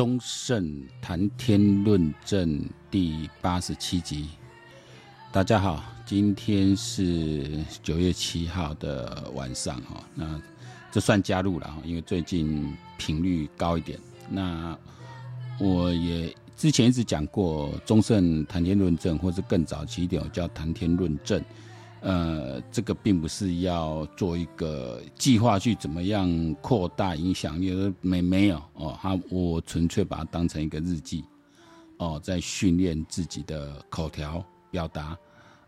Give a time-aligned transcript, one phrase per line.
[0.00, 4.30] 忠胜谈天论证第八十七集，
[5.30, 10.40] 大家好，今天是九月七号的晚上哈，那
[10.90, 14.00] 这算加入了哈，因为最近频率高一点。
[14.30, 14.74] 那
[15.58, 21.44] 我也之前一直讲过忠胜谈天论证，或是更早期一点，我叫谈天论证。
[22.00, 31.24] 呃，这个并不是要做一个计划去怎么样扩大影响力，没没有哦，他我纯粹把它当成一个日记，
[31.98, 35.16] 哦，在训练自己的口条表达。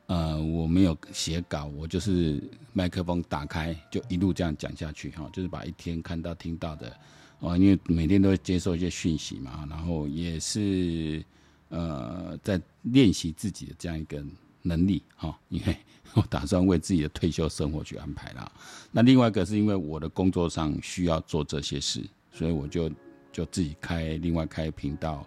[0.07, 2.43] 呃，我没有写稿，我就是
[2.73, 6.95] 麦克风打开就一路这样讲下去哈，就是把一天看到听到的，
[7.39, 11.25] 哦，因为每天都会接受一些讯息嘛，然后也是
[11.71, 14.23] 呃在练习自己的这样一个
[14.63, 15.77] 能力哈，因为。
[16.15, 18.53] 我打算为自己的退休生活去安排了。
[18.91, 22.91] 那另外一个是因为我的工作上需要做这些事，所以我就
[23.33, 25.27] 就自己开另外开频道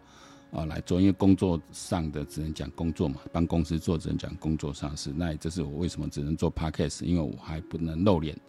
[0.51, 1.01] 啊来做。
[1.01, 5.11] 因为工作上的只能讲工作嘛，帮公司做只能讲工作上事。
[5.15, 8.39] 那也这是我为什么只能做 Podcast，因为我还不能露脸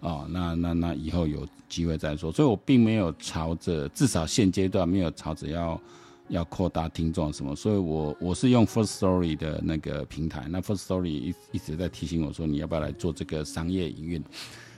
[0.00, 0.26] 啊。
[0.28, 2.30] 那那那以后有机会再说。
[2.30, 5.80] 所以我并没有朝着，至少现阶段没有朝着要。
[6.28, 14.22] 要扩大听众什么，所以我我是用 First Story 的那个平台，那 First Story 一一直在提醒我说，你要不要来做这个商业营运？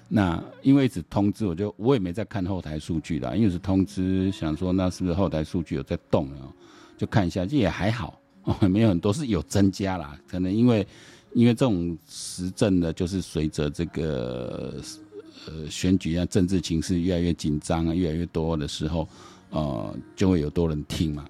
[0.08, 6.50] 那因为一直通知，我就我也没在看后台数据啦，因为是通知，想说那是不是后台数据有在动啊？
[6.98, 8.20] 就看一下，这也还好，
[8.68, 10.18] 没有很多，是有增加啦。
[10.26, 10.86] 可能因为
[11.32, 14.82] 因为这种时政的，就是随着这个
[15.46, 19.08] 呃选举啊，政治情势越来越紧张啊，越来越多的时候，
[19.50, 21.24] 呃，就会有多人听嘛。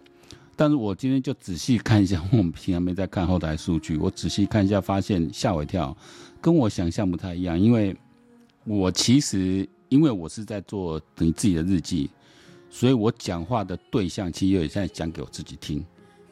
[0.61, 5.97] 但是我今天就仔细看一下，我们平常没在看后台数据， 我仔细看一下，发现吓我一跳，
[6.39, 7.59] 跟我想象不太一样。
[7.59, 7.97] 因为
[8.65, 12.11] 我其实因为我是在做你自己的日记，
[12.69, 15.83] 所以我讲话的对象其实有点像讲给我自己听，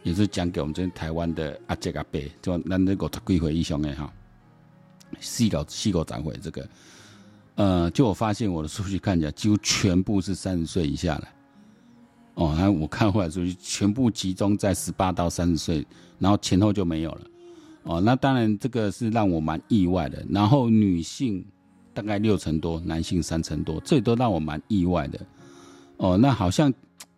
[0.03, 4.12] 也是讲给我们这边台湾的阿姐阿伯，就那那个他归回英雄的哈，
[5.21, 6.69] 细狗细狗展会这个，
[7.55, 11.28] 呃，就我发现我的数据看起来几乎全部是三十岁以下的。
[12.38, 15.84] 哦，那我看后来数据全部集中在十八到三十岁，
[16.21, 17.21] 然后前后就没有了。
[17.82, 20.25] 哦，那当然这个是让我蛮意外的。
[20.31, 21.44] 然后女性
[21.93, 25.19] 大概六成多，男性三成多，这都让我蛮意外的。
[25.97, 26.72] 哦，那好像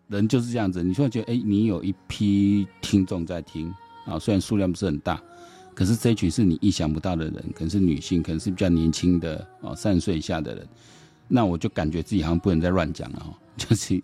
[0.08, 3.70] 人就是这样子，你会觉得哎，你有一批听众在听
[4.06, 5.22] 啊，虽然数量不是很大，
[5.74, 10.66] 可是这一群是你意想不到的人，可能是女性，可能是比较年轻的哦，三十岁以下的人，
[11.28, 14.02] 那我就感觉自己好像不能再乱讲了哦， 就是。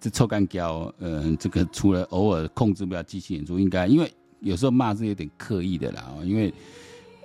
[0.00, 6.52] 这臭干胶，呃，这个除了偶尔控制不了机器演出，应该因为有时候骂是有点刻意的啦，因为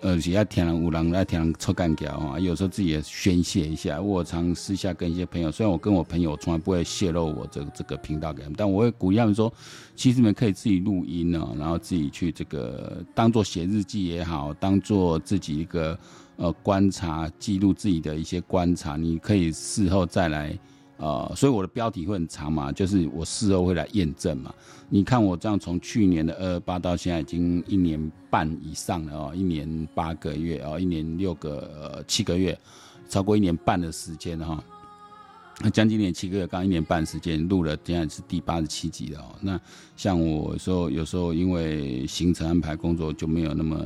[0.01, 4.01] 呃，只要天狼五郎来天狼臭干胶啊，有时候自己也宣泄一下。
[4.01, 9.53] 我常私下跟一些朋友，虽然我跟我朋友从来不会泄露我这个这个频道给他们，但我会鼓励他们说，
[9.95, 15.97] 其实你们可以自己录音呢，然后自己去这个当做写日记也好，当做自己一个
[16.35, 20.57] 呃观察记录自己的一些观察，你可以事后再来。
[20.97, 24.53] 呃，所以我的标题会很长嘛，就是我事后会来验证嘛。
[24.89, 32.57] 你看我这样从去年的二二八到现在已经一年半以上了哦，一年八个月哦，一年六个呃七个月，
[33.09, 34.63] 超过一年半的时间哈。
[35.61, 39.35] 那将近一年七个月，刚一年半时间录了，现在是第八十七集了哦。
[39.39, 39.59] 那
[39.95, 43.77] 像我说有时候因为行程安排工作就没有那么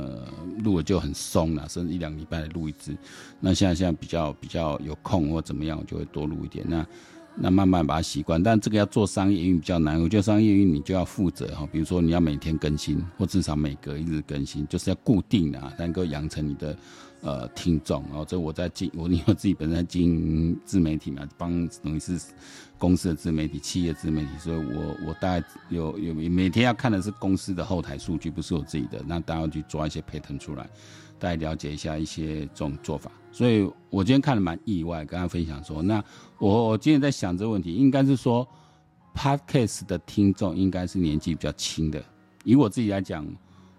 [0.64, 2.96] 录了就很松了，甚至一两礼拜录一支。
[3.38, 6.64] 那现在现在比较比较有空或怎么样，我就会多录一点。
[6.68, 6.86] 那
[7.40, 10.00] 那慢慢把它习惯，但这个要做商业运比较难。
[10.02, 16.76] 我觉得商业运你就要负责哈，比如说你要每天更新，或至少每隔一日更新，就是要固定的啊，能够养成你的。
[17.20, 22.16] 呃，听众，然后这我在经，我因为自己本身在经营自媒体嘛，帮等于是
[22.78, 30.70] 公司的自媒体、企业自媒体，所以我我大概有有每天要看的是公司的后台数据，不是我自己的，那大家要去抓一些 pattern 出来，
[31.18, 33.10] 大家了解一下一些这种做法。
[33.32, 36.00] 所以我今天看了蛮意外，跟大家分享说，那
[36.38, 38.46] 我我今天在想这个问题，应该是说
[39.12, 42.00] ，podcast 的听众应该是年纪比较轻的，
[42.44, 43.26] 以我自己来讲。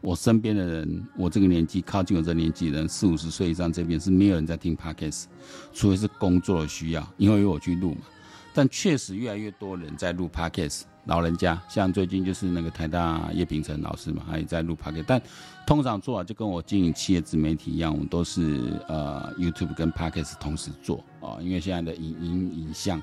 [0.02, 5.26] 我身边的人，我这个年纪靠近我这年纪人，四五十岁以上这边是没有人在听 Podcast，
[5.74, 8.02] 除非是工作的需要，因为有我去录嘛。
[8.54, 15.04] 但确实越来越多人在录 Podcast，老人家像最近就是那个台大叶丙成老师嘛，他也在录 Podcast。
[15.06, 15.22] 但
[15.68, 23.02] 通常做啊，就跟我经营企业自媒体一样，我都是呃 YouTube 跟 Podcast 同时做啊，因为现在的影音影像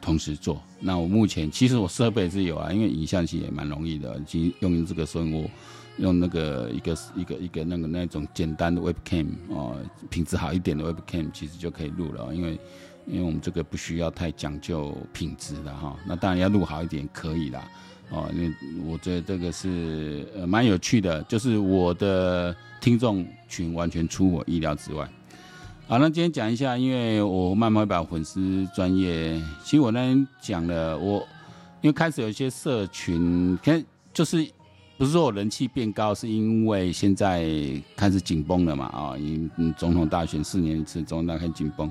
[0.00, 0.62] 同时做。
[0.80, 5.50] 那我目前其实我设备是有啊，因为影像其实也蛮容易的，其实用这个生活。
[5.98, 9.76] 用那个一个一个一个那个那种简单的 webcam 哦，
[10.10, 12.58] 品质好一点的 webcam 其实就可以录了，因为
[13.06, 15.96] 因为我们这个不需要太讲究品质的哈。
[16.06, 17.68] 那当然要录好一点可以啦，
[18.10, 18.52] 哦，因为
[18.84, 25.08] 我觉得这个是蛮有趣的，就是我的听众群完全出我意料之外。
[25.88, 31.20] 好，那今天讲一下，因为我慢慢把粉丝专业，其实我那天讲了，我
[31.80, 34.44] 因为开始有一些社群，看就是
[34.98, 37.46] 不是说我人气变高，是因为现在
[37.94, 41.90] 开始紧绷了嘛，啊，因总统大选四年一次，总统大选紧绷，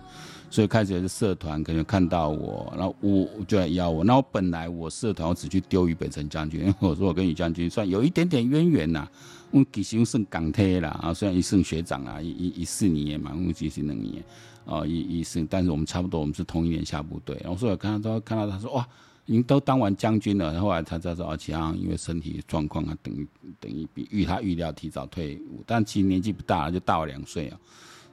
[0.50, 9.08] 所以开始有些社团可能看到我，然后我就来邀我，那我本来我社团我只去丢于北辰将军，因 为我说我跟于将军算有一点点渊源呐。
[9.52, 14.22] 我其实算港铁啦，啊，虽然一算学长啊，一一一四年嘛，我其实两年，
[14.66, 17.40] 哦，一一四，但是我们差不多，我们是同一年下部队。
[17.42, 18.86] 然后所以我看到看到他说哇，
[19.26, 23.28] 您都当完将军了，然后来他才说，而且啊，因为身体状况啊，等于
[23.60, 27.58] 等于比预他预料提早退伍，但其实年纪不大，就大我两岁啊。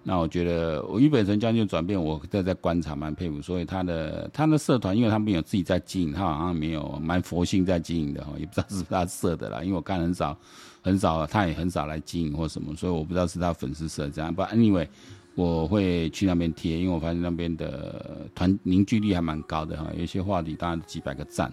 [0.04, 10.36] 那我觉得我于北辰将军转变，我在在观察蛮佩服，所以他的他的社团，因为他没有自己在经营，他好像没有蛮佛性在经营的哈，也不知道是不是他设的啦，因为我看很少
[10.82, 14.34] 很少，他也很少来经营或什么，所以我不知道是他粉丝设这样。
[14.34, 14.88] 不，anyway，
[15.34, 21.50] 我会去那边贴，因为我发现那边的团凝聚力还蛮高的哈，有些话题当然几百个赞，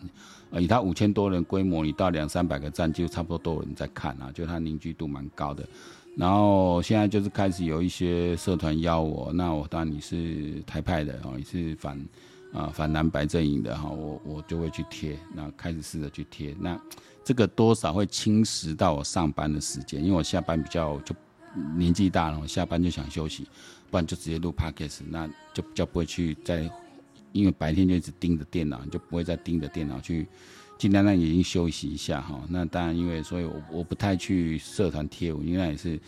[0.52, 5.66] 以他五千多人规模，你到两三百个赞就差不多都有人在看啊，就他凝聚度蛮高的。
[6.18, 11.98] 然后现在就是开始有一些社团邀我，那我当然你是台派的哦，你是反
[12.52, 16.78] 啊反蓝白阵营的哈，我我就会去贴，那开始试着去贴，那
[17.24, 21.16] 这个多少会侵蚀到我上班的时间，因为我下班比较就
[21.78, 23.48] 年纪大了，下班就想休息，
[23.90, 26.70] 不然就直接录 podcast，那就比较不会去再，
[27.32, 30.28] 因为白天就一直盯着电脑，就不会再盯着电脑去。
[30.78, 36.00] 尽量让眼睛休息一下哈，那当然因为所以我我不太去社团贴文，因为也是，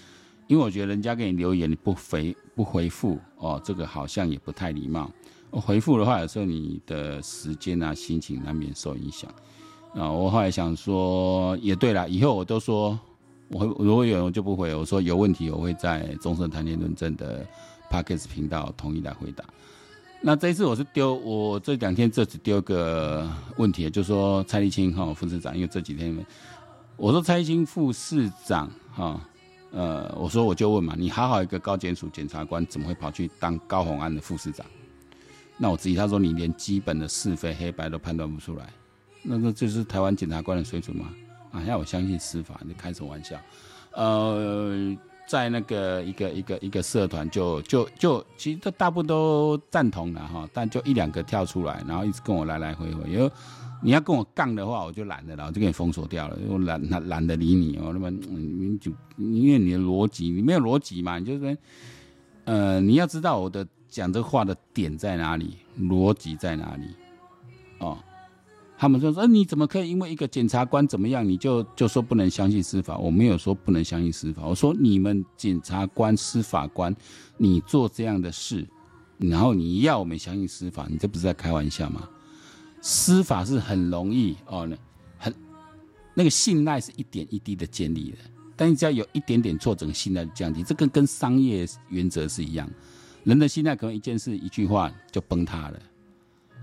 [0.47, 5.11] 因为我觉得人家给你留言你不回不回复哦，这个好像也不太礼貌。
[5.49, 9.29] 我回复的话，有时候你的时间啊心情难免受影响
[9.93, 10.09] 啊。
[10.09, 12.97] 我后来想说，也对了，以后我都说，
[13.51, 17.45] 我如果有我就不回，我说有问题我会在中正谈天论政的
[17.89, 19.43] Podcast 频道统一来回答。
[20.21, 26.15] 那这一次我是丢，我这两天这次丢个问题，就说蔡立青哈副市长，因为这几天
[26.95, 29.19] 我说蔡立青副市长哈，
[29.71, 34.65] 呃，我说我就问嘛，你好好一个高检署检察官，怎么会跑去当高虹安的副市长？
[35.57, 38.71] 那我质疑他说你连基本的是非黑白都判断不出来，
[39.23, 41.09] 那这就是台湾检察官的水准吗？
[41.51, 42.59] 啊，要我相信司法？
[42.65, 43.37] 你开什么玩笑？
[43.93, 44.95] 呃。
[45.27, 53.09] 在那个一个一个一个社团，就就就其实这大部分都赞同了哈，但就一两个跳出来，然后一直跟我来来回回。
[53.09, 53.31] 因为
[53.81, 57.91] 你要跟我杠的话，我就懒得了，我就给你封锁掉了，我懒懒懒得理你哦。
[57.93, 61.57] 那么你就因为你的逻辑，你没有逻辑嘛，你就是
[62.43, 66.87] 呃，你要知道我的讲这话的点在哪里，逻辑在哪里
[67.79, 67.97] 哦。
[68.81, 72.97] 他们就说：“你怎么可以因为一个检察官怎么样，你就就说不能相信司法？
[72.97, 76.91] 我没有说不能相信司法，我说你们检察官、司法官，
[77.37, 78.67] 你做这样的事，
[79.19, 82.09] 然后你要我们相信司法，你这不是在开玩笑吗？
[82.81, 84.67] 司法是很容易哦，
[85.19, 85.31] 很
[86.15, 88.17] 那个信赖是一点一滴的建立的，
[88.55, 90.63] 但你只要有一点点错，整个信赖就降低。
[90.63, 92.67] 这跟跟商业原则是一样，
[93.25, 95.79] 人的信赖可能一件事、一句话就崩塌了。”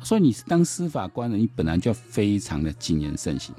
[0.02, 3.54] 所以你是当司法官的，你本来就要非常的谨言慎行。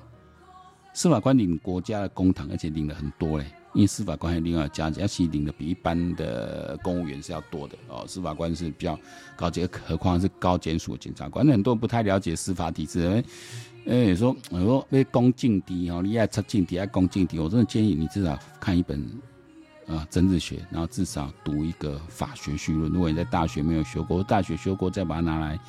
[0.94, 8.04] 司法官领国家的公堂，而且领了很多嘞，因为司法官还另外加价，其实领的比一般的公务员是要多的哦。
[8.07, 8.99] 司法官是比较
[9.35, 11.45] 高级，何况是高检署检察官。
[11.47, 13.23] 很多人不太了解司法体制，哎，
[13.85, 19.06] 哎，说我说那公敬敌哦，你爱出敬敌，爱恭敬敌，我真的建议你至少看一本
[19.90, 22.92] 啊政治学，然后至少读一个法学绪论。
[22.92, 25.60] 如果你在大学没有修过，大学修过再把它拿来。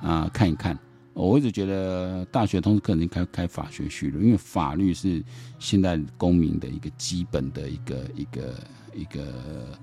[0.00, 0.78] 啊，看一看，
[1.12, 5.24] 我一直觉得大学通识课程开开法学绪论，因为法律是
[5.58, 8.54] 现代公民的一个基本的一个一个
[8.94, 9.76] 一个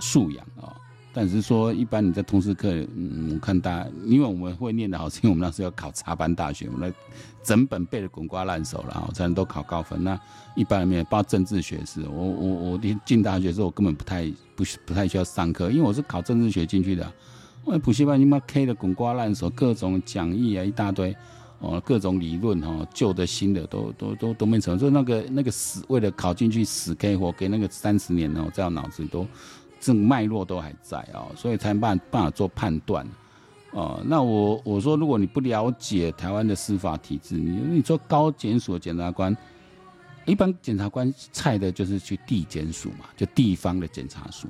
[0.00, 0.76] 素养啊。
[1.16, 6.92] 但是说，一般你在通识课，嗯，我看大家，因为我们会念得好，是因为我们那时候要考插班大学，我们
[7.44, 10.02] 整本背得滚瓜烂熟了，才能都考高分。
[10.02, 10.20] 那
[10.56, 17.10] 一般里面，包括政治学是，我我我进大学的时候，我根本不太不不太需要上课，因为我是考政治学进去的。
[17.64, 21.16] 我补习班你妈 K 的滚瓜烂熟，各种讲义啊一大堆，
[21.60, 29.26] 哦，各种理论哈，旧的新的都都都都没成，所以那个那个死为了考进去死 K 活，给那个三十年哦，在我脑子里都
[29.84, 33.06] 这脉络都还在啊，所以才办办法做判断，
[33.72, 39.36] 哦，那我我说如果你不了解台湾的司法体制，你你说高检署检察官，
[40.24, 44.48] 一般检察官菜的就是去地检署嘛，就地方的检察署。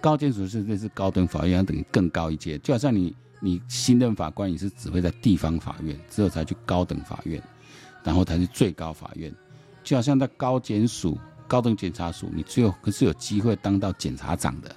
[0.00, 7.40] 高检署是这是高等法院，等于更高一阶，就好像你你新任法官，你是只会在地方法院，之后才去高等法院，
[8.02, 9.32] 然后才去最高法院。
[9.84, 11.16] 就好像在高检署、
[11.50, 14.76] 高等检察署，你最后可是有机会当到检察长的。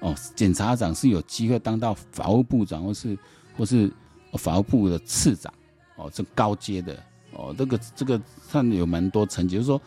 [0.00, 3.18] 哦，检察长是有机会当到法务部长，或是
[3.56, 3.90] 或是
[4.34, 5.50] 法务部的次长。
[5.96, 7.02] 哦，这高阶的。
[7.32, 9.80] 哦，这个这个算有蛮多层级，就是说，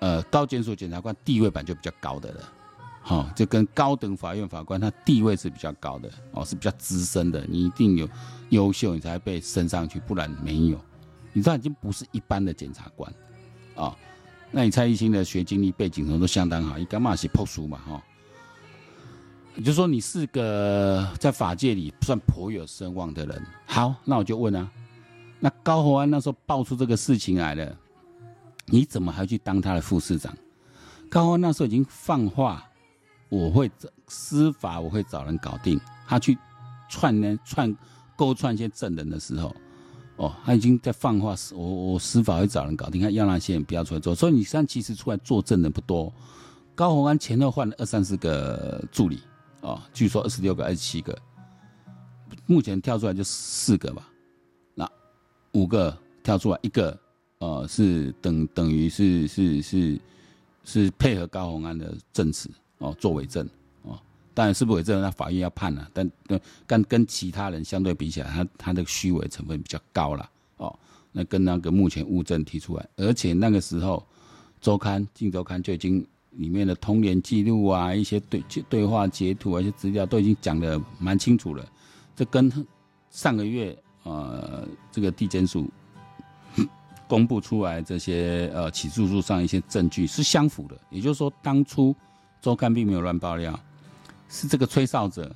[0.00, 2.52] 呃，高检署检察官地位本来就比较高的了。
[3.00, 6.10] 好、就跟高等法院法官他地位是比较高的。
[6.32, 8.06] 哦，是比较资深的，你一定有
[8.50, 10.78] 优秀，你才被升上去，不然没有。
[11.32, 13.10] 你这已经不是一般的检察官。
[13.74, 13.96] 啊、
[14.54, 17.78] 那你蔡艺兴的学经历背景什么都相当好，你干嘛写破书嘛？
[17.86, 18.02] 哈、哦，
[19.56, 23.42] 也就是说你是个在法界里算颇有声望的人。
[23.64, 24.70] 好，那我就问啊，
[25.40, 27.74] 那高虹安那时候爆出这个事情来了，
[28.66, 30.36] 你怎么还去当他的副市长？
[31.08, 32.62] 高虹安那时候已经放话，
[33.30, 33.70] 我会
[34.06, 35.80] 司法，我会找人搞定。
[36.06, 36.36] 他去
[36.90, 37.74] 串呢串
[38.16, 39.56] 勾串一些证人的时候。
[40.16, 44.14] 哦，他已经在放话，我我司法会找人搞定，看要那些人不要出来做。
[44.14, 46.12] 所以你现在其实出来作证的不多。
[46.74, 49.20] 高虹安前后换了二三十个助理，
[49.60, 51.16] 哦，据说二十六个、二十七个，
[52.46, 54.08] 目前跳出来就四个吧。
[54.74, 54.88] 那
[55.52, 56.98] 五个跳出来，一个
[57.38, 60.00] 呃是等等于是是是
[60.64, 63.48] 是配合高虹安的证词哦，作伪证。
[64.34, 65.88] 当然是不伪证，那法院要判了。
[65.92, 66.10] 但
[66.66, 70.74] 跟跟其他人相对比起来，他他的虚伪成分比较高了哦。
[71.12, 74.02] 那跟那个目前物证提出来，而且那个时候
[74.60, 81.66] 周刊《镜周刊》就已经里面的通联记录啊，一些对对话截图啊，一些资料都已经讲的蛮清楚了。
[82.16, 82.50] 这跟
[83.10, 85.68] 上个月呃这个地检署
[87.06, 90.78] 公布出来这些呃起诉书上一些证据是相符的。
[90.88, 91.94] 也就是说，当初
[92.40, 93.58] 周刊并没有乱爆料。
[94.34, 95.30] 是这个吹哨者，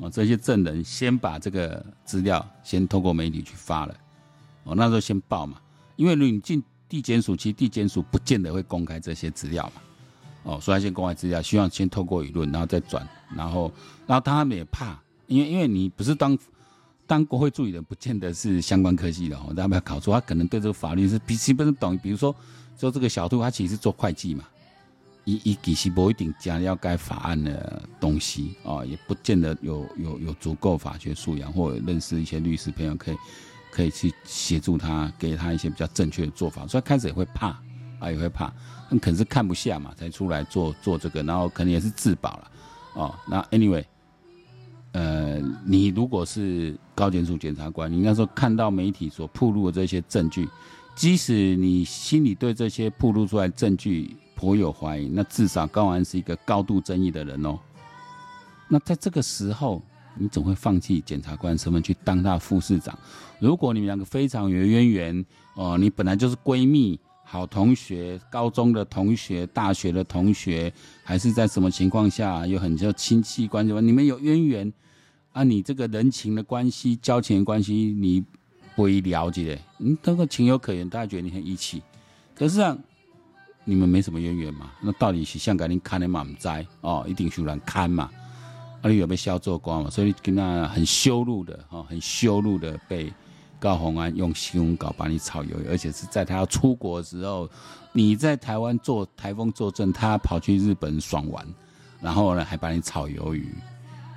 [0.00, 3.94] 哦，这些证人先把这个资料先透过媒体去发了，
[4.64, 5.60] 哦，那时候先报嘛，
[5.94, 9.82] 因为你进地检署，其实地检署不见得会公开这些资料嘛，
[10.42, 13.72] 哦，所以他先公开资料，希望先透过舆论，然后再转，然后，
[14.04, 16.36] 然后他们也怕，因为因为你不是当
[17.06, 22.34] 当国会助理的，不见得是相关科系的哦，他们要考出，他可能对这个法律是比基本懂，比如说
[22.76, 24.44] 说这个小兔，他其实是做会计嘛。
[25.24, 33.16] 一一其实不一定讲要改法案的东西啊，也不见得有有有足够法学素养，或者认识一些律师朋友可以
[33.70, 36.66] 可以去协助他，给他一些比较正确的做法。
[36.66, 37.48] 所以开始也会怕
[37.98, 38.52] 啊，也会怕，
[38.90, 42.50] 那可能是看不下嘛，才出来做做这个，然后可能也是自保了
[42.94, 43.14] 哦。
[43.26, 43.84] 那 anyway，
[44.92, 50.46] 呃，你如果是高检署检察官，你那时候看到媒体所曝露的这些证据，
[50.94, 54.14] 即使你心里对这些曝露出来证据，
[54.44, 57.58] 颇有怀疑，那至少高安是一个高度争议的人哦。
[58.68, 59.82] 那在这个时候，
[60.18, 62.98] 你总会放弃检察官身份去当他副市长？
[63.40, 65.24] 如果你们两个非常有渊源
[65.54, 70.70] 哦，你本来就是闺蜜、好同学、高中的同学、大学的同学，
[71.02, 73.80] 还是在什么情况下有很多亲戚关系吗？
[73.80, 74.70] 你们有渊源
[75.32, 75.42] 啊？
[75.42, 78.22] 你这个人情的关系、交情的关系，你
[78.76, 81.82] 不会了解，嗯，这个情有可原，大家觉得你很义气，
[82.34, 82.76] 可是啊。
[83.64, 84.70] 你们没什么渊源嘛？
[84.80, 86.22] 那到底是香港人看的嘛？
[86.22, 86.48] 唔知
[86.82, 88.10] 哦，一定是人看嘛？
[88.82, 89.88] 啊，你有没有销做官嘛？
[89.88, 93.12] 所以跟他很羞辱的哦，很羞辱的被
[93.58, 97.48] 高虹安用新闻稿把你炒鱿鱼，而且是在他要出国的时候，
[97.92, 101.46] 你在台湾做台风作证，他跑去日本爽玩，
[102.02, 103.54] 然后呢还把你炒鱿鱼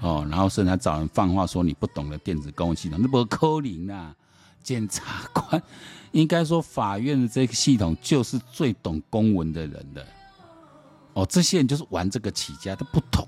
[0.01, 4.13] 哦，然后甚至还找人放话说你不懂得电子公文系统，那不扣零啊？
[4.68, 5.64] 检察官。
[6.12, 10.06] 应该说，法院的这个系统就是最懂公文的人的。
[11.14, 13.26] 哦，这些人就是玩这个起家，他不懂，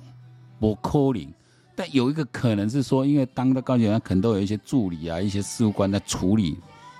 [0.60, 1.34] 不可能。
[1.78, 6.58] 但有一个可能是说，因为当的高检官可能都有一些助理啊，一些事务官在处理，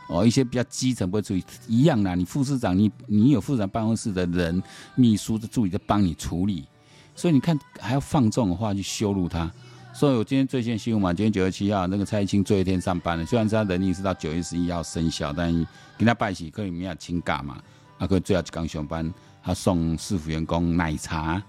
[0.08, 2.16] 哦，一些比较基层不会处理，一样啦。
[2.16, 4.64] 你副市长，你你有副市长办公室的人，
[4.96, 6.66] 秘书的助理在帮你处理，
[7.14, 9.52] 所以你看还要放纵的话去羞辱他。
[10.00, 13.26] 所以我今天最新新闻嘛，今天九月七号，那个蔡易兴最后一天上班了。
[13.26, 15.54] 虽然是他能力是到九月十一号生效，但
[15.98, 17.62] 跟他拜喜可以没有请假嘛？
[17.98, 19.14] 啊，可以最后刚上班，
[19.44, 21.44] 他送市府员工奶茶，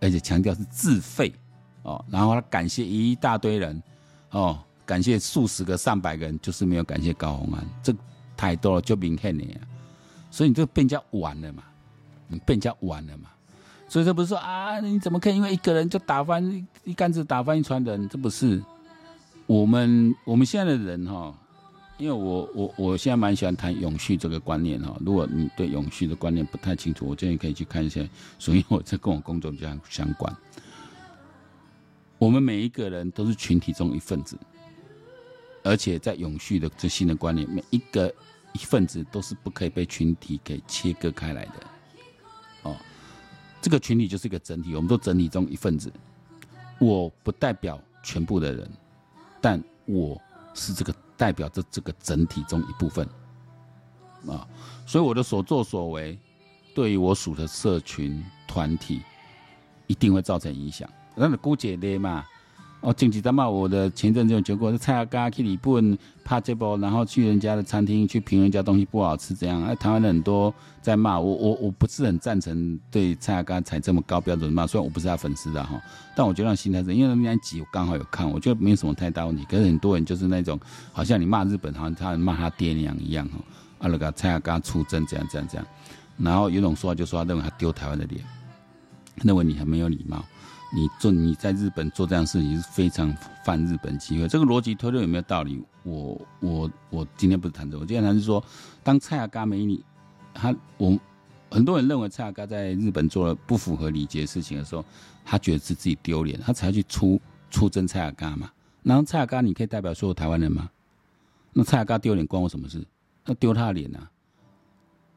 [0.00, 1.32] 而且强调是自费
[1.84, 2.04] 哦。
[2.10, 3.80] 然后他感谢一大堆人
[4.30, 7.94] 哦，感谢数十个、上百个人，就是没有感谢高虹安，这
[8.36, 9.60] 太多了，就明显的呀。
[10.28, 11.62] 所以你这个被人家玩了嘛？
[12.26, 13.30] 你被人家玩了嘛？
[13.92, 18.08] 所以这不是说啊，你怎么可以因为一个人就打翻一竿子打翻一船人？
[18.08, 18.58] 这不是
[19.44, 21.34] 我们我们现在的人哈，
[21.98, 24.96] 因为我我我现在蛮喜欢谈永续这个观念哈。
[25.04, 28.00] 如果你对永续的观念不太清楚，我建议可以去看一下。
[28.38, 30.34] 所以我这跟我工作比较相关。
[32.16, 34.38] 我们每一个人都是群体中一份子，
[35.62, 38.10] 而且在永续的这新的观念，每一个
[38.54, 41.71] 一份子都是不可以被群体给切割开来的。
[43.62, 45.90] 这个群体就是一个整体，我们都整体中一份子。
[46.80, 48.68] 我不代表全部的人，
[49.40, 50.20] 但我
[50.52, 53.08] 是这个代表着这个整体中一部分。
[54.26, 54.46] 啊，
[54.84, 56.18] 所以我的所作所为，
[56.74, 59.00] 对于我属的社群团体，
[59.86, 60.90] 一定会造成影响。
[61.14, 62.24] 那你姑姐爹嘛？
[62.82, 69.62] 哦，近期在骂我的前阵子有结果，是蔡阿嘎去日本拍这部，然后去人家的餐厅去评人家东西不好吃，怎样？
[69.62, 75.80] 哎，台湾人很多在骂我，我我不是很赞成对蔡阿嘎采这么高标准骂，虽然我不是他粉丝的哈，
[76.16, 79.44] 但我觉得那心态是，因为那集我刚好有看，我觉得没有什么太大问题。
[79.48, 80.58] 可是很多人就是那种，
[80.92, 83.38] 好像你骂日本，好像他骂他爹娘一样哈。
[83.78, 85.64] 啊，那个蔡阿嘎出征，这样这样这样，
[86.18, 88.24] 然后有种说话就说他认为他丢台湾的脸，
[89.22, 90.24] 认为你很没有礼貌。
[90.74, 93.14] 你做你在日本做这样事情是非常
[93.44, 95.62] 犯日本机会，这个逻辑推论有没有道理？
[95.82, 98.42] 我我我今天不是谈这个，我今天谈是说，
[98.82, 99.84] 当蔡阿嘎没你，
[100.32, 100.98] 他我
[101.50, 104.82] 很多人认为蔡阿嘎在日本做了不符合礼节的事情的时候，
[105.24, 108.50] 他觉得是自己丢脸，他才去出出征蔡阿嘎嘛。
[108.82, 110.70] 然后蔡阿嘎你可以代表所有台湾人吗？
[111.52, 112.82] 那蔡阿嘎丢脸关我什么事？
[113.26, 114.10] 那丢他的脸啊？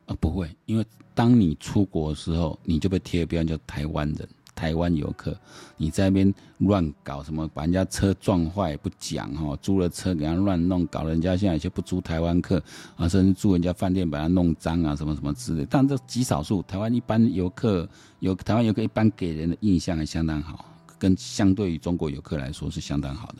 [0.08, 4.28] 啊不会，因为当你出国的时候，你就被贴标签叫台湾人。
[4.56, 5.38] 台湾游客，
[5.76, 7.48] 你在那边乱搞什么？
[7.54, 12.64] 把人家车撞坏不讲哈，租了车给他乱弄，搞人家现在有些不租台湾客
[12.96, 15.68] 啊，甚至住人家饭店把它弄脏啊，什么什么之类。
[15.70, 17.88] 但这极少数，台湾一般游客
[18.20, 20.66] 有台湾游客一般给人的印象还相当好，
[20.98, 23.36] 跟相对于中国游客来说是相当好的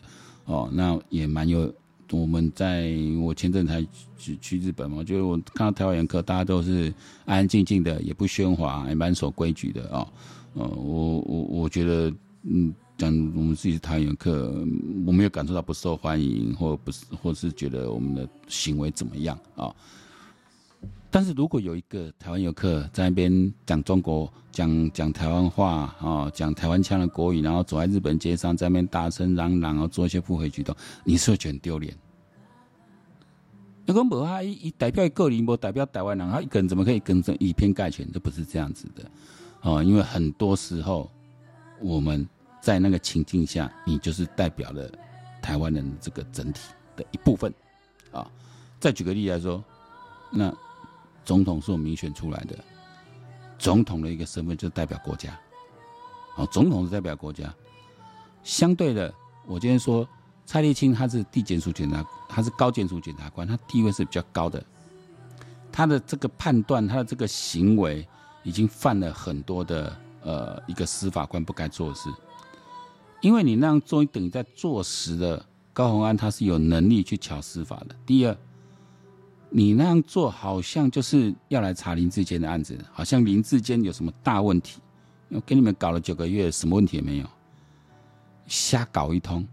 [0.46, 0.70] 哦。
[0.74, 1.74] 那也蛮有，
[2.12, 3.86] 我们在我前阵才
[4.18, 6.94] 去去日本嘛，就是我看到台湾游客，大家都是
[7.26, 10.08] 安安静静的，也不喧哗，也蛮守规矩的啊。
[10.54, 14.54] 呃，我我我觉得，嗯，讲我们自己是台湾游客，
[15.06, 19.74] 我没有感受到不受欢迎，或不是，或是觉得我们的行为怎么样啊？
[21.16, 31.96] 但是如果有一个台湾游客在那边讲中国，讲讲台湾话啊，讲台湾腔的国语，然后走在日本街上，在那边大声嚷嚷，然后做一些不回举动，你是会觉得很丢脸？
[33.86, 38.12] 那个无他一代表一个人，不代表台湾人，他一个人怎么可以跟着以偏概全？
[38.12, 39.10] 这不是这样子的。
[39.62, 41.10] 哦，因为很多时候
[41.80, 42.28] 我们
[42.60, 44.92] 在那个情境下，你就是代表了
[45.42, 46.60] 台湾人这个整体
[46.98, 47.54] 的一部分
[48.12, 48.30] 啊。
[48.82, 49.64] 再举个例来说，
[50.30, 50.54] 那
[51.26, 52.58] 总统是我民选出来的，
[53.58, 55.38] 总统的一个身份就代表国家。
[56.38, 57.54] 哦，总统是代表国家。
[58.44, 59.14] 相对的，
[59.46, 60.08] 我今天说
[60.46, 64.64] 蔡立青他是地检署检察，他是高检署检察官，他地位是比较高的，
[65.72, 68.08] 他的这个判断，他的这个行为。
[68.48, 72.08] 已经犯了很多的呃一个司法官不该做的事，
[73.20, 77.96] 因为你那样做，等于在坐实了高虹安他是有能力去巧司法的。
[78.06, 78.38] 第二，
[79.58, 84.82] 你那样做好像就是要来查林志坚的案子，好像林志坚有什么大问题，
[85.30, 87.26] 我给你们搞了九个月，什么问题也没有，
[88.48, 89.48] 瞎搞一通，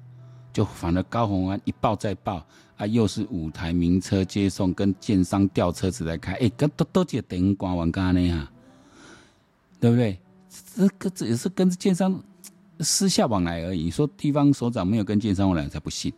[0.53, 2.45] 就反而高虹安一报再报
[2.77, 8.51] 啊，又是五台名车接送，跟建商调车子来开，哎，跟都都记得等官完干呢哈。
[9.79, 10.19] 对不对？
[10.75, 12.21] 这个这也是跟建商
[12.81, 13.85] 私下往来而已。
[13.85, 16.13] 你说地方首长没有跟建商往来，才不信。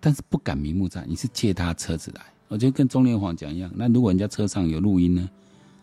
[0.00, 3.70] 但是不敢明目张胆，你是借他车子来，我就跟钟莲黄讲一样。
[3.74, 5.28] 那如果人家车上有录音呢？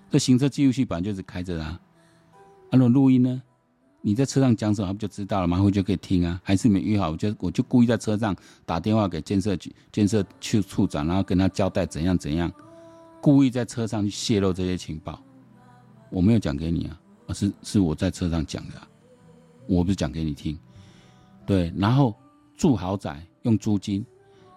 [0.10, 1.80] 这行车记录器本来就是开着的啊。
[2.72, 3.42] 那如果录音呢？
[4.06, 5.58] 你在车上讲什么，他不就知道了吗？
[5.58, 6.40] 回去就可以听啊。
[6.44, 12.52] 还是没约好，我就我就故意在车上打电话给建设局建设处处长，然后跟他交代怎样怎样，
[13.22, 15.22] 故意在车上去泄露这些情报。
[16.10, 17.00] 我没有讲给你啊。
[17.28, 18.74] 啊，是是我在车上讲的，
[19.68, 20.60] 我不是讲给你听，
[21.46, 21.74] 对。
[21.78, 22.14] 然后
[22.58, 24.06] 住豪宅用租金，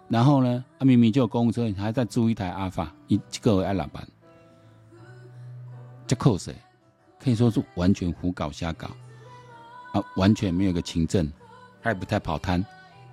[0.09, 4.07] 然后呢，啊明明就有公务车，你还在租一台阿法，一个爱老板，
[6.05, 6.55] 这扣谁？
[7.19, 8.87] 可以说是完全胡搞瞎搞，
[9.91, 11.29] 啊，完全没有个勤政，
[11.81, 12.63] 还不太跑摊，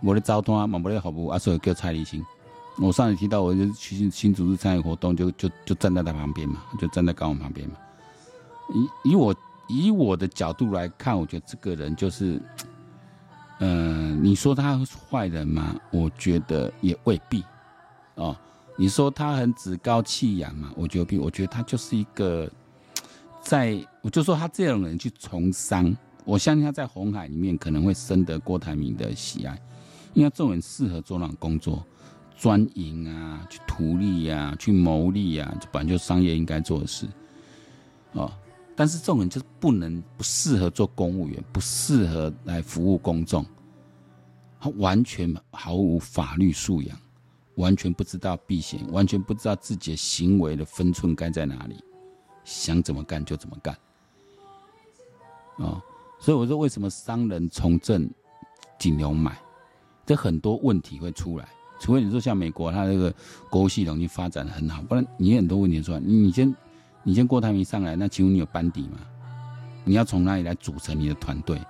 [0.02, 1.26] 我的糟摊啊，没得好不？
[1.26, 2.24] 啊，所以叫蔡立新。
[2.78, 7.76] 我上次提到，我就去新新组织参与活动，就就就站在他旁边嘛，就站在高雄旁边嘛。
[8.72, 9.35] 以以我
[9.68, 12.40] 以我的角度来看，我觉得这个人就是，
[13.59, 15.77] 呃，你说他是坏人吗？
[15.90, 17.45] 我觉得也未必，
[18.17, 18.37] 哦，
[18.77, 20.73] 你说他很趾高气扬嘛？
[20.77, 22.51] 我觉得，我觉得他就是一个，
[23.40, 29.57] 在我就说他这种人去从商，我相信他在红海里面可能会深得郭台铭的喜爱，
[30.14, 31.87] 因为这种人适合做那种工作，
[32.37, 37.07] 专营啊，去图利啊，去牟利啊，就本来就商业应该做的事，
[38.12, 38.31] 哦。
[38.77, 43.45] 但是这种人就是不能不适合做公务员，不适合来服务公众，
[44.61, 46.99] 他完全毫无法律素养，
[47.55, 51.77] 完全不知道避嫌，完全不知道自己的行为的分寸该在哪里，
[52.45, 53.77] 想怎么干就怎么干。
[55.59, 55.81] 哦，
[56.19, 58.11] 所以我说为什么商人从政
[58.77, 59.39] 尽量买，
[60.05, 61.49] 这很多问题会出来。
[61.79, 63.15] 除非你说像美国，它这个
[63.51, 66.01] 国务系统已经发展的很好，不然你很多问题出来。
[66.01, 66.53] 你先
[67.05, 68.99] 你先郭台铭上来，那请问你有班底吗？
[69.85, 71.61] 你要从哪里来组成你的团队？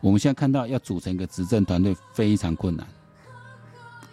[0.00, 2.86] 我们现在看到要组成一个执政团队非常困难。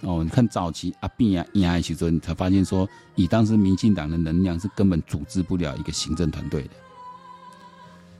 [0.01, 6.69] 哦，你看早期阿扁啊、伊爱其实你才发现说，以当时民进党的能量是根本组织不了一个行政团队的。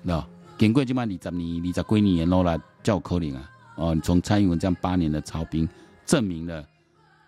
[0.02, 0.28] 那
[0.58, 3.50] 经过这么二十年、二十几年的努力，叫可能啊！
[3.76, 5.68] 哦，你从蔡英文这样八年的操兵，
[6.06, 6.64] 证明了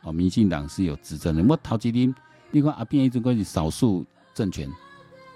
[0.02, 1.43] 哦，民进党是有执政的。
[1.43, 2.13] 我头几年，
[2.52, 4.69] 你看阿扁一直讲是少数政权，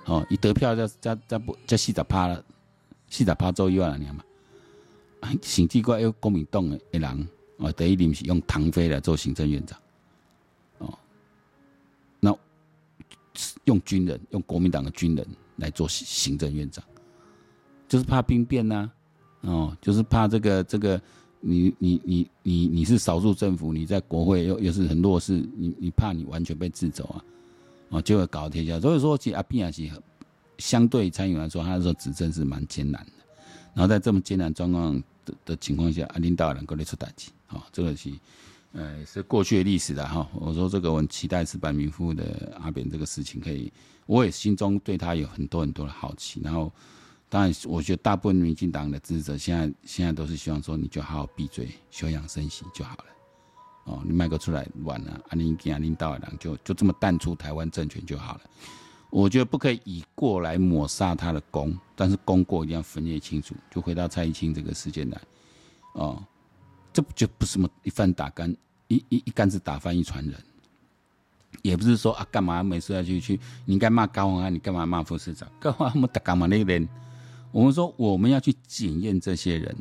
[0.08, 2.44] 哦，一得票才才才不才四十趴了，
[3.10, 4.24] 四十趴左右啊，你看嘛。
[5.42, 7.28] 甚至怪有国民党的人。
[7.60, 9.80] 哦，第一任是用唐飞来做行政院长，
[10.78, 10.96] 哦，
[12.20, 12.32] 那
[13.64, 16.86] 用军人，用国民党的军人来做行政院长，
[17.88, 18.92] 就是怕兵变呐、
[19.42, 21.02] 哦，就是怕这个这个，
[21.40, 27.26] 你你你你你是少数政府，你在国会又又是很弱势，你你怕你完全被制走啊，
[27.90, 28.80] 哦，就会搞天下。
[28.80, 29.90] 所以说，其实阿扁也是
[30.58, 33.12] 相对参与来说，他那时候执政是蛮艰难的。
[33.74, 37.30] 然后在这么艰难状况的的情况下，阿领导能够来出代志。
[37.46, 38.12] 好，这个是，
[38.74, 40.28] 呃，是过去的历史的哈。
[40.34, 43.72] 我说这个，我很期待矢板明夫的阿扁这个事情可以，
[44.06, 46.42] 我也心中对他有很多很多的好奇。
[46.44, 46.72] 然后，
[47.30, 53.06] 当然，我觉得大部分民进党的支持者现在现在都是希望说，你就好好闭嘴，休养生息就好了。
[53.88, 58.42] 哦，你卖个出来完了，阿林给阿林道尔郎就就这么淡出台湾政权就好了。
[59.10, 63.56] 我觉得不可以以过来抹杀他的功，但是功过一定要分列清楚。
[63.72, 65.22] 就回到蔡易清这个事件来，
[65.94, 66.22] 哦。
[66.94, 68.52] 这不就不是什么一翻打干
[68.88, 70.36] 一一一竿子打翻一船人，
[71.62, 75.48] 也不是说啊干嘛每次要去去，你应该骂高虹安，你干嘛骂副市长？
[75.60, 76.90] 干嘛我们打干嘛那人？
[77.52, 79.78] 我们说我们要去检验这些人。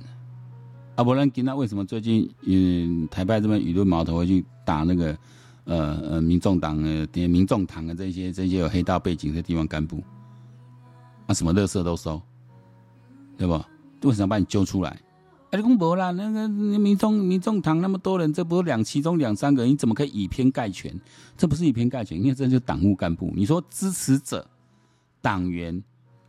[0.96, 5.16] 啊，不然，那为什么最近嗯台派这边舆论矛头会去打那个
[5.64, 10.02] 呃呃民众党呃民众党的这些这些有黑道背景的地方干部？
[11.26, 12.20] 啊，什么垃圾都收，
[13.36, 13.62] 对不？
[14.08, 14.90] 为什么把你揪出来？
[15.50, 20.98] 哎，你公博啦，那个民众民众党那么多人，这不是两其中两三个人，你怎么可以以偏概全？
[21.36, 23.32] 这不是以偏概全，因为这就是党务干部。
[23.34, 24.48] 你说支持者、
[25.20, 25.82] 党员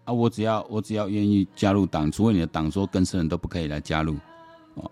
[0.03, 4.15] 啊，我只要我只要愿意加入党，除非你的党说更生人都不可以来加入，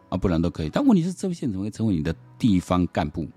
[0.10, 0.70] 啊，不然都可以。
[0.70, 3.28] 但问题是，这位县怎么会成为你的地方干部？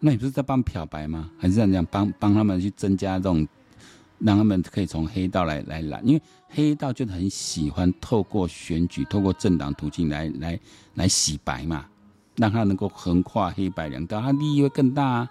[0.00, 1.30] 那你不是在帮漂白吗？
[1.38, 3.46] 还是这样帮帮他们去增加这种？
[4.24, 10.60] 让他们可以从黑道来来来，因为黑道就很喜欢透过选举、透过政党途径来来
[10.94, 11.86] 来洗白嘛，
[12.36, 15.30] 让他能够横跨黑白两道，他利益会更大啊。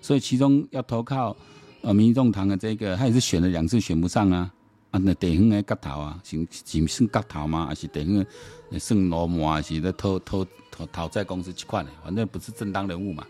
[0.00, 1.36] 所以其中要投靠
[1.82, 4.50] 呃民众党的这个，他也是选了两次选不上啊，
[4.90, 7.66] 啊那地方的角头啊，是是算角头吗？
[7.66, 8.26] 还是地方
[8.70, 13.24] 的算罗马，还是在偷偷偷讨债公司去款的，反正不是正当人物嘛。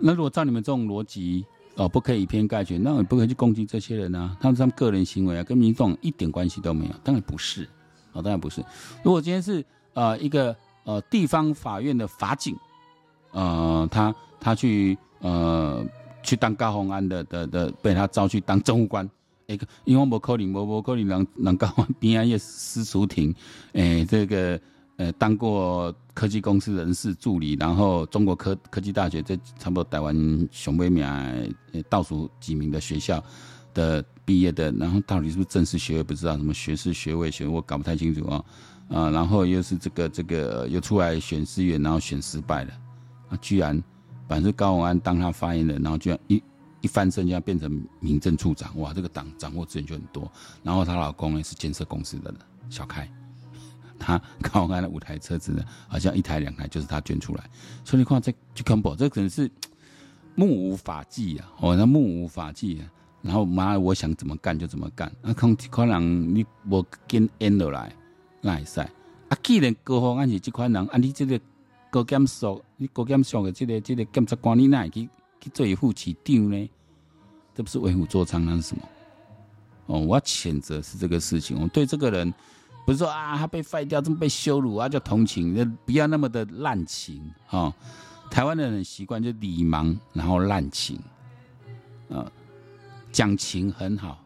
[0.00, 1.44] 那如果照你们这种逻辑，
[1.74, 7.68] 哦，不可以以偏概全，那也不可以去攻击这些人啊，他们他们个人行为啊，跟民众一点关系都没有，当然不是，
[8.12, 8.64] 哦，当然不是。
[9.02, 12.56] 如果今天是呃一个呃地方法院的法警，
[13.32, 15.84] 呃，他他去呃
[16.22, 19.08] 去当高虹安的的的，被他招去当政务官，
[19.48, 23.34] 一个因为无可能，无无可能让让高虹安边啊叶施淑婷，
[23.72, 24.60] 诶，这个。
[24.98, 31.06] 呃，当过科技公司人事助理，然后中国科科技大学这差不多台湾雄威名
[31.88, 33.22] 倒数几名的学校
[33.72, 38.44] 的毕业的，然后到底是不是正式学位不知道，什么学士学位学位我搞不太清楚啊
[38.88, 42.72] 啊，然后又是这个这个又出来选市议员，然后选失败了，
[43.28, 43.80] 啊，居然
[44.26, 46.42] 反正高虹安当他发言人，然后居然一
[46.80, 50.30] 一翻身就要变成民政处长，哇，这个党掌握资源就很多，
[50.62, 52.34] 然后她老公呢是建设公司的
[52.70, 53.08] 小开。
[54.00, 57.50] 他 高安的五台车子呢，好像一台两台就是他捐出来，
[57.84, 59.50] 所以你看这这 combo 这可能是
[60.36, 61.52] 目无法纪啊！
[61.58, 62.86] 哦，那目无法纪啊！
[63.22, 67.92] 然后妈，我想怎么干就怎么干，啊，可可能你我跟 N 落来
[68.40, 68.88] 那也赛
[69.30, 69.36] 啊！
[69.42, 71.40] 既然高虹安是这款人，啊，你这个
[71.90, 76.70] 高检署，你高检署的这个这个检察官，你哪会去去做副市长呢？
[77.54, 78.82] 这不是为虎作伥，那是什么？
[79.86, 82.32] 哦，我要谴责是这个事情，我对这个人。
[82.86, 87.74] 不是说啊，他被废掉，这么被羞辱啊，叫同情，不要那么的滥情啊、哦。
[88.30, 90.98] 台湾的人习惯就礼盲，然后滥情
[92.08, 92.32] 啊，
[93.12, 94.24] 讲情很好、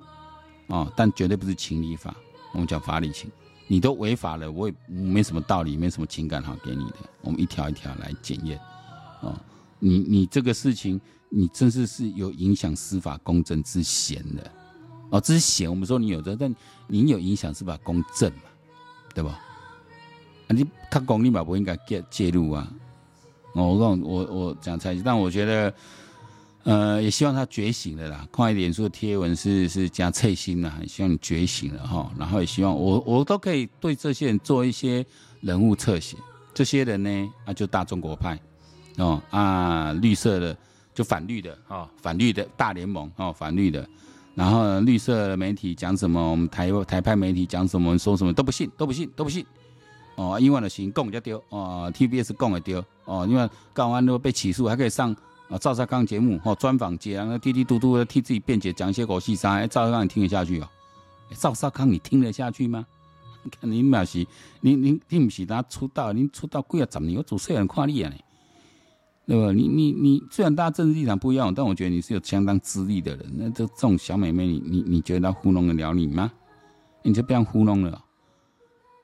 [0.68, 2.14] 哦，但绝对不是情理法。
[2.52, 3.28] 我们讲法理情，
[3.66, 6.96] 你都违法了，我也没什么道理，没什么情感好给你的。
[7.22, 8.60] 我们一条一条来检验。
[9.22, 9.34] 哦，
[9.84, 14.50] 你你这个事情，你真是是有影响司法公正之嫌的。
[15.10, 16.54] 哦，之嫌我们说你有的，但
[16.86, 18.42] 你有影响司法公正嘛？
[19.12, 19.40] 对吧？
[20.46, 22.72] 啊，你他公立嘛不应该介介入啊。
[23.54, 25.74] 我我我讲才，但我觉得。
[26.64, 28.24] 呃，也希望他觉醒了啦。
[28.32, 32.08] 看一点书的贴文是是加脆心啦，希望你觉醒了哈。
[32.16, 35.04] 然后也希望我我都可以对这些人做一些
[35.40, 36.16] 人物侧写。
[36.54, 38.40] 这些人呢啊，就大中国派
[38.98, 40.56] 哦啊，绿色的
[40.94, 43.86] 就反绿的哦，反绿的大联盟哦，反绿的。
[44.34, 49.44] 然后绿色的媒体讲什么，我们台台派媒体讲什么，说什么都不信，都不信，都不信。
[50.14, 55.14] 哦，因为呢行供就丢哦，TBS 供也丢哦，因为高安都被起诉，还可以上。
[55.48, 59.66] 啊，赵少康节目哦，专访节，然后滴滴嘟嘟的替自己辩解，讲一些狗屁啥？
[59.66, 60.68] 赵少康你听得下去哦？
[61.34, 62.86] 赵少康你听得下去吗？
[63.42, 64.26] 你看你嘛是，
[64.62, 68.10] 你你你不是他出道，你出道几啊十年，我做谁人看你啊？
[69.32, 69.50] 对吧？
[69.50, 73.24] 你你你虽然大家政治立场不一样，但我觉得你是有相当资历的人。
[73.34, 76.30] 那这这种小妹妹，你你你觉得她糊弄得了你吗？
[77.02, 78.04] 你就不要糊弄了，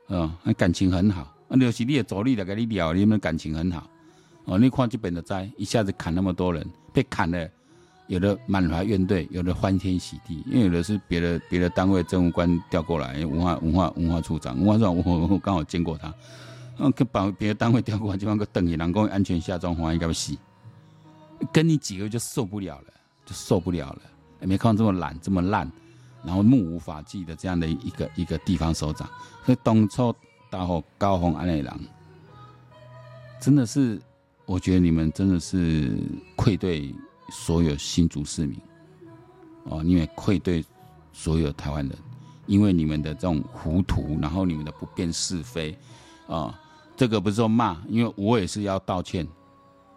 [0.09, 3.89] 哦，那感情很好，那就是你的助理来跟你聊，你们的感情很好。
[4.45, 6.63] 哦，你看这边的灾，一下子砍那么多人，
[6.93, 7.49] 被砍了，
[8.09, 16.13] 有的满怀怨怼，有的欢天喜地，因为有的是别的别的单位政务官调过来，文化文化文化处长，文化处长我我刚好见过他，
[16.79, 20.37] 嗯，跟把别的单位调过来，就放个等于人工安全下装，黄应该不死，
[21.53, 22.87] 跟你几个就受不了了，
[23.27, 24.03] 就受不了了，
[24.41, 25.71] 没看到这么懒这么烂，
[26.25, 29.09] 然后目无法纪的这样的一个一个地方首长，
[29.45, 30.15] 所以当初
[30.49, 31.79] 大伙高虹安内郎，
[33.41, 34.01] 真的是。
[34.47, 36.03] 我觉得你们真的是
[36.35, 36.95] 愧对
[37.31, 38.59] 所有新竹市民。
[39.65, 40.65] 哦，因为愧对
[41.13, 41.99] 所有台湾人，
[42.47, 45.77] 因为你们的这种糊涂，然后你们的不辨是非
[46.27, 46.59] 啊，
[46.99, 49.25] 这个不是说骂，因为我也是要道歉，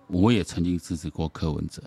[0.05, 1.81] 我也曾经支持过柯文哲，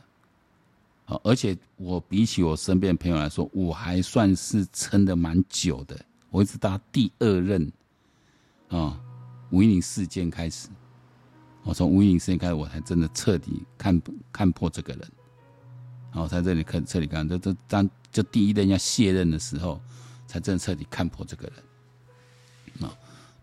[1.07, 5.97] 啊，而且我比起我身边朋友来说，我还算是撑得蛮久的，
[6.31, 7.73] 我一直到第二任
[8.71, 9.01] 啊
[9.51, 10.69] 五一零事件开始。
[11.63, 15.09] 我从无影事件开始，我才真的彻底看看破这个人。
[16.11, 19.81] 然后在这里看彻底看，这这当就第一任要卸任的时候，
[20.27, 21.64] 才真的彻底看破这个人。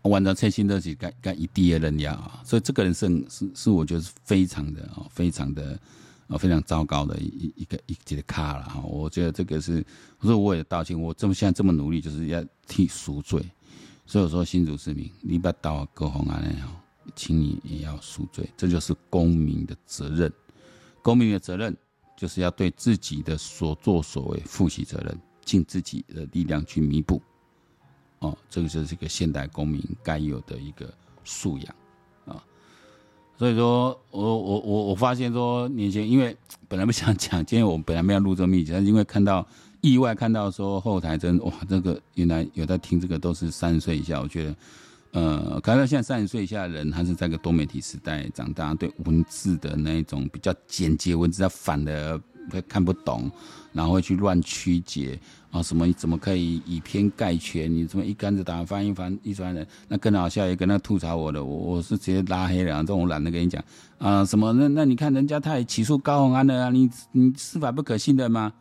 [0.02, 5.78] 完成蔡新德起该该以第二任要啊，所以这个人是是是我觉得是非常的啊，非常的
[6.28, 8.80] 啊，非常糟糕的一一个一级的咖了哈。
[8.80, 9.84] 我觉得这个是，
[10.20, 13.44] 我说我也道歉，我这么现在这么努力，就是要替赎罪。
[14.06, 16.68] 所以我说新竹市民，你把刀割红啊那样。
[17.16, 20.32] 请你也要赎罪，这就是公民的责任。
[21.02, 21.76] 公民的责任
[22.16, 27.20] 就是要对自己的所作所为负起责任，尽自己的力量去弥补。
[28.22, 30.92] 哦，这个就是一个现代公民该有的一个
[31.24, 31.74] 素养
[32.24, 32.42] 啊。
[33.36, 36.36] 所以说我我我我发现说，年轻因为
[36.68, 39.46] 本来不想讲，今天我本来没有录这个密集，但是因为看到
[39.80, 44.56] 意外看到说后台真哇，这个原来有在听这个都是三十岁以下，我觉得。
[45.14, 52.18] 呃，可能现在三十岁以下的人，他是在个多媒体时代长大，对文字的那一种比较简洁文字，他反而
[52.50, 53.30] 会看不懂，
[53.72, 55.18] 然后去乱曲解
[55.50, 57.72] 啊，什么怎么可以以偏概全？
[57.72, 59.66] 你怎么一竿子打翻一翻一船人？
[59.88, 63.62] 那更好笑，也跟他吐槽我的，我我是直接拉黑了，这种我懒得跟你讲
[63.98, 68.52] 啊，什么那那你看人家他也起诉高虹安了啊，你你司法不可信的吗？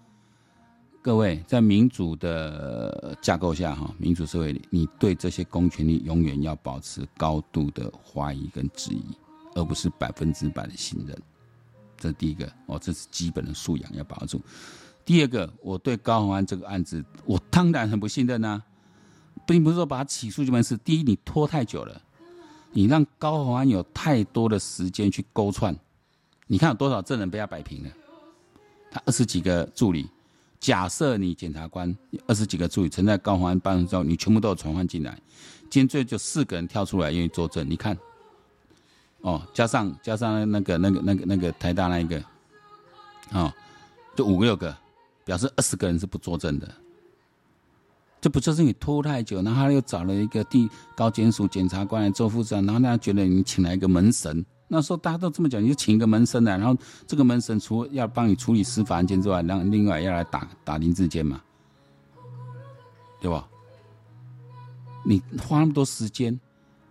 [1.04, 9.04] 各位，在民主的架构下，哈，民主社会里，你对这些公权力永远要保持高度的怀疑跟质疑，
[9.56, 11.18] 而不是百分之百的信任。
[11.98, 14.40] 这第一个，哦，这是基本的素养要保住。
[15.12, 18.64] 第二个，我对高虹安这个案子，我当然很不信任呐、啊，
[19.46, 20.78] 并不是说把他起诉就没事。
[20.78, 22.02] 第一，你拖太久了，
[22.72, 25.76] 你让高虹安有太多的时间去勾串。
[26.48, 27.90] 你看有多少证人被他摆平了？
[28.90, 30.10] 他二十几个助理。
[30.62, 31.94] 假设你检察官
[32.26, 35.12] 二十几个助理曾在高虹安办公室，你全部都有传唤进来，
[35.70, 37.98] 今天最就四个人跳出来愿意作证，你看，
[39.20, 42.24] 哦，加上加上那个那个那个那个台大那一个，
[43.34, 43.54] 哦，
[44.16, 44.74] 就五六个，
[45.26, 46.70] 表示二十个人是不作证的，
[48.20, 54.46] 这不就是你拖太久，然后他又找了一个地高检署检察官来做副长，然后大家觉得你请来一个门神。
[54.68, 61.42] 那时候大家都这么讲，你就请一个门神来，然后这个门神除了要帮你处理司法案件之外，让另外要来打打林志坚嘛，
[63.20, 63.48] 对吧？
[65.04, 66.40] 你花那么多时间，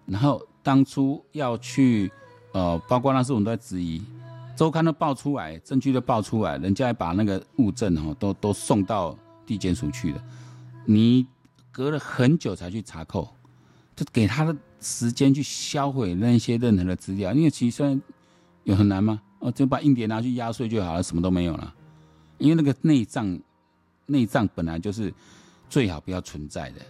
[0.04, 2.12] 然后当初要去，
[2.52, 4.02] 呃，包括那时候我们都在质疑，
[4.60, 10.22] 周刊都爆出来，证据都爆出来，人家还把那个物证哦都都送到地检署去了，
[10.84, 11.26] 你
[11.72, 13.26] 隔了很久才去查扣，
[13.96, 17.98] 就给他的时间去销毁那些任何的资料，因为其实
[18.64, 19.22] 有很难吗？
[19.38, 21.74] 哦，就把硬碟拿去压碎就好了，什么都没有了。
[22.36, 23.40] 因为那个内脏，
[24.04, 25.10] 内脏本来就是
[25.70, 26.82] 最好不要存在的。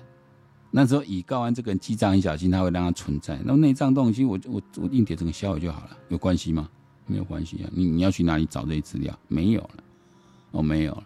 [0.73, 3.39] 那时候乙告案这个人记账很小心，他会让它存在。
[3.45, 6.69] 那内脏东西我，我我我硬碟整个销毁就好了，有关系吗？
[7.11, 7.71] 没有关系啊。
[7.73, 9.19] 你你要去哪里找这些资料？
[9.27, 9.85] 没有了，
[10.53, 11.05] 哦，没有了。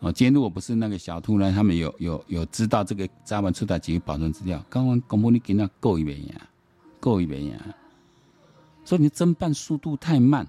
[0.00, 6.48] 哦，今天如果不是那个小兔呢，他们有有有知道这个早晚出台几个保存资料，刚刚公布你给他够一遍呀，
[7.00, 7.58] 够一遍呀。
[8.84, 10.46] 所以你侦办速度太慢，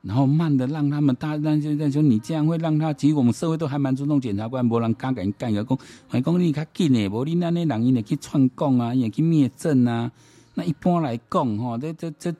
[0.00, 10.10] 然后慢的让他们大那就在说你这样会让他，其实我们社会都还蛮尊重检察官，没人敢敢干个工，还讲你较紧的，无你那那人伊会去串供啊，也去灭证啊。
[10.54, 12.34] 那一般来讲吼，这这这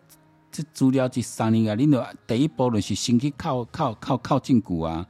[0.51, 5.07] 这资料一三年啊，你着第一步就是先去靠靠靠靠证据啊。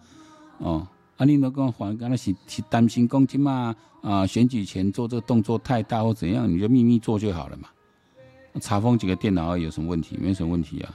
[0.59, 3.75] 哦，啊，你那个反刚才是是担心攻击嘛？
[4.03, 7.69] 啊，选举前做这个动作太大或怎样，你就秘密做就好了嘛。
[8.61, 10.17] 查封几个电脑有什么问题？
[10.21, 10.95] 没什么问题啊。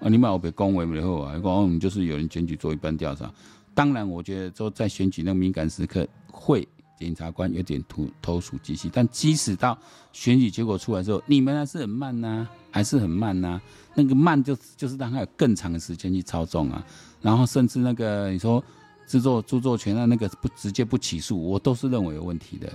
[0.00, 3.32] 啊，你把我给恭维了以后啊，讲我们就是有人选举做一般调查。
[3.74, 6.66] 当然，我觉得说在选举那个敏感时刻，会
[6.98, 8.90] 检察官有点投投鼠忌器。
[8.92, 9.78] 但即使到
[10.12, 13.60] 选举结果出来之后，你们还是很慢呐、还是很慢呐、
[13.94, 16.84] 那个慢就就是让他有更长的时间去操纵啊。
[17.20, 18.62] 然后甚至那个你说
[19.06, 22.72] 制作著作权的，那个不直接不起诉，我都是认为有问题的。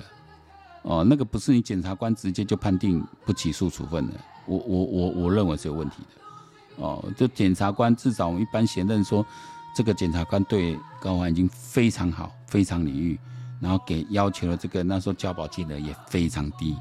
[0.84, 4.14] 哦，那个不是你检察官直接就判定不起诉处分的，
[4.46, 6.84] 我我我我认为是有问题的。
[6.84, 9.26] 哦，就检察官至少我们一般贤认说，
[9.74, 13.18] 这个检察官对高虹安已经非常好，非常礼遇，
[13.64, 16.76] 然后给要求的这个那时候交保金额也非常低，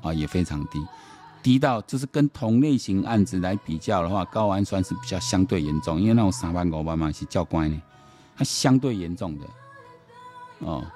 [0.00, 0.78] 啊，也非常低。
[1.42, 7.76] 低到就是跟同类型案子来比较的话，高安算是比较相对严重，因为那种三万五万嘛是较关的，
[8.36, 9.46] 它相对严重的
[10.60, 10.86] 哦。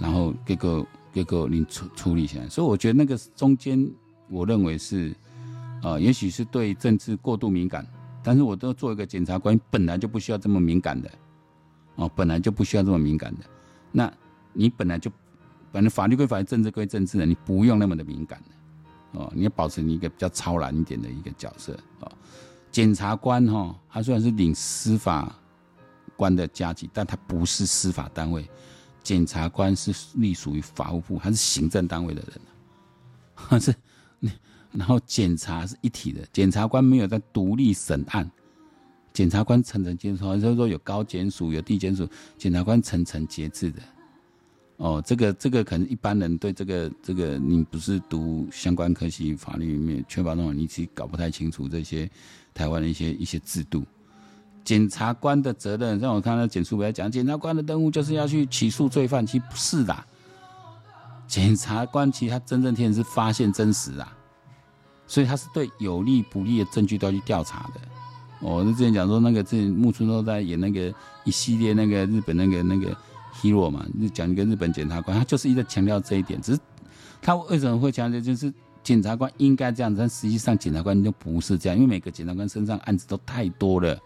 [0.00, 3.88] 然后结果结果你处处理起来，所以我觉得那个中间，
[4.28, 5.10] 我认为是
[5.82, 7.86] 啊、呃，也许是对政治过度敏感，
[8.24, 11.10] 但是我都做一个检察官，本来就不需要这么敏感的
[11.96, 13.44] 哦，本来就不需要这么敏感的。
[13.92, 14.10] 那
[14.52, 15.10] 你本来就
[15.72, 19.20] 反正法律归法律，政治归政治的，你不用那么的敏感的。
[19.20, 22.10] 哦，你要保持你一个比较超然一点的一个角色哦。
[22.70, 25.34] 检察官哈、哦，他虽然是领司法
[26.16, 28.48] 官的加级，但他不是司法单位。
[29.02, 32.40] 检察官是隶属于法务部，他是行政单位的人。
[33.34, 33.74] 他是，
[34.70, 38.30] 然后检察是一体的，检察官没有在独立审案。
[39.12, 43.82] 检察官层层接触，就是说有高检署，有地检署，检察官层层节制的。
[44.82, 52.10] 哦，这个这个可能一般人对这个这个你不是读相关科系法律里面缺乏那种，你其实搞不太清楚这些
[52.52, 53.84] 台湾的一些一些制度。
[54.64, 59.96] 检察官的责任，让我看到检书来讲，检察官的任务就是要去起诉罪犯，其实不是的。
[61.28, 64.12] 检察官其实他真正天是发现真实啊，
[65.06, 67.80] 所以他是对有利不利的证据都要去调查的。
[68.40, 70.92] 我之前讲说那个之前木村都在演那个
[71.22, 72.92] 一系列那个日本那个那个。
[73.42, 76.40] Hero 嘛，就讲一个日本检察官，他就是一直强调这一点。
[76.40, 76.60] 只是
[77.20, 78.52] 他为什么会强调，就是
[78.82, 83.98] 检察官应该这样，但实际上检察官就不是这样，因为每个检察官身上案子都太多了，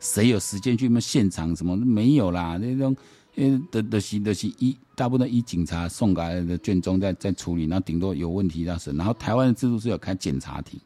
[0.00, 2.58] 谁有时间去那么现场什么没有啦？
[2.58, 2.94] 那种
[3.36, 10.80] 呃的的是的是一大部分依警察送过来的卷宗在在处理，然后顶多有问题那是，然后台湾的制度是有开检察庭，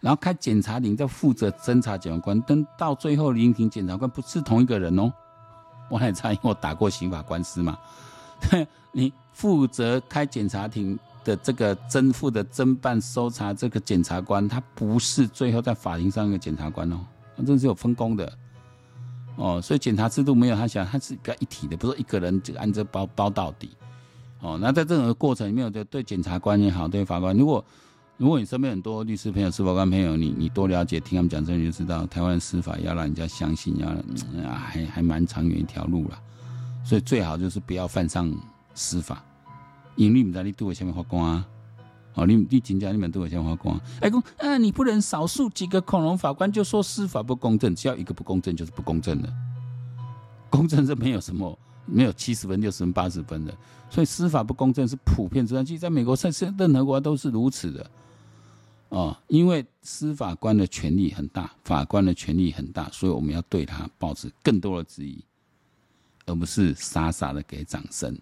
[0.00, 5.12] 然后开检察庭在负责侦查检察官，但到最后聆听检察官不是同一个人哦。
[5.90, 7.78] 我还差，因为我打过刑法官司嘛。
[8.92, 16.98] 你负责开检察庭的这个侦负的侦办搜查这个检察官，他不是最后在法庭上的检察官哦，
[17.36, 18.32] 他这是有分工的
[19.36, 19.60] 哦。
[19.60, 23.70] 所以检察制度没有他想，他是比较一体的，不是一个人就按着包包到底
[24.40, 24.58] 哦。
[24.60, 27.62] 那在这种过程里面，对对检察官也好，对法官，如果
[28.20, 33.88] 如果你身边很多律师朋友、司法官朋友，你你多了解，听他们讲这，你就知道台湾司法要让人家相信，要
[34.52, 36.22] 还还蛮长远一条路了。
[36.84, 38.30] 所以最好就是不要犯上
[38.74, 39.24] 司法，
[39.96, 41.48] 因为你们在你都有下面法官啊，
[42.12, 43.80] 哦，你你警察你们都有下面法官。
[44.02, 49.32] 哎公，啊，你不能少数几个恐龙法官就说司法不公正，只要一个不公正就是不公正的。
[50.50, 53.54] 公正是没有什么，没有七十分、六十分、八十分的，
[53.88, 57.90] 所以司法不公正是普遍之其实在美国、在任何国家都是如此的。
[58.90, 65.24] 哦，因为司法官的权力很大，法官的权力很大，所以我们要对他保持更多的质疑，
[66.26, 68.16] 而不是傻傻的给掌声。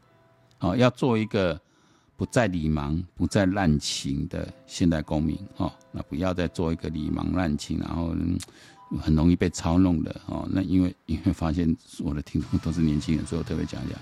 [0.60, 1.58] 哦，要做一个
[2.16, 5.38] 不再礼盲、不再滥情的现代公民。
[5.56, 8.14] 哦，那不要再做一个礼盲滥情，然后
[9.00, 10.20] 很容易被操弄的。
[10.26, 13.94] 哦，那因为因为发现我的听众都是年轻人，所以我特别讲一下，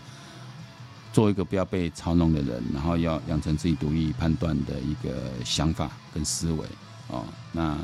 [1.17, 6.67] 做一个不要被操弄的人，然后要养成自己独立判断的一个想法跟思维
[7.09, 7.25] 哦。
[7.53, 7.75] 那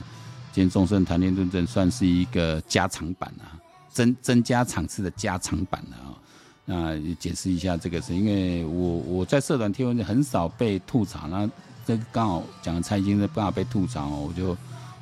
[0.52, 3.56] 今天终胜谈天论政算是一个加长版啊，
[3.88, 6.12] 增增加场次的加长版啊。
[6.66, 11.50] 那解释一下这个是因为我我在社团贴文很少被吐槽，那
[11.86, 14.54] 这刚好讲的财经的刚好被吐槽，我就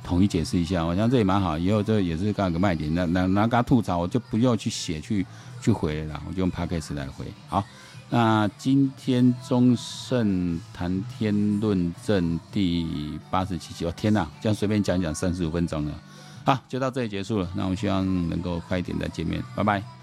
[0.05, 0.85] 统一解释一下。
[0.85, 2.95] 我想这也蛮好，以后这也是刚好个卖点。
[2.95, 5.25] 那那那刚吐槽，我就不用去写去
[5.61, 7.25] 去回了，我就用 Podcast 来回。
[7.49, 7.61] 好，
[8.13, 15.93] 那今天中盛谈天论证第八十七集，我天哪，这样随便讲讲三十五分钟了。
[16.43, 17.49] 好，就到这里结束了。
[17.55, 20.00] 那我们希望能够快一点再见面，拜拜。